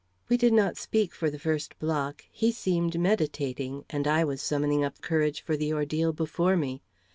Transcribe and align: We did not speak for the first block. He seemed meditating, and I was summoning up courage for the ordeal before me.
We 0.29 0.35
did 0.35 0.51
not 0.53 0.77
speak 0.77 1.13
for 1.13 1.29
the 1.29 1.37
first 1.37 1.77
block. 1.77 2.25
He 2.31 2.51
seemed 2.51 2.99
meditating, 2.99 3.85
and 3.87 4.07
I 4.07 4.23
was 4.23 4.41
summoning 4.41 4.83
up 4.83 4.99
courage 4.99 5.41
for 5.41 5.55
the 5.55 5.71
ordeal 5.73 6.11
before 6.11 6.57
me. 6.57 6.81